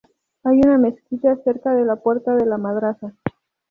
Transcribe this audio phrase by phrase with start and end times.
[0.43, 3.13] Hay una mezquita cerca de la puerta de la madraza.